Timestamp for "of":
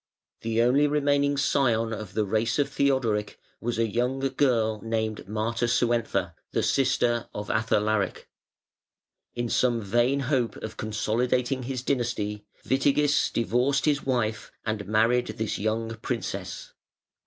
1.93-2.15, 2.57-2.67, 7.35-7.51, 10.55-10.75